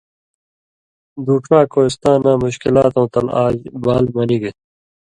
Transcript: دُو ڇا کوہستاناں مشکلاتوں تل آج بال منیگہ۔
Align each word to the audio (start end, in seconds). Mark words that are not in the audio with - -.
دُو 1.25 1.35
ڇا 1.45 1.59
کوہستاناں 1.71 2.37
مشکلاتوں 2.45 3.07
تل 3.13 3.25
آج 3.45 3.55
بال 3.83 4.05
منیگہ۔ 4.15 4.51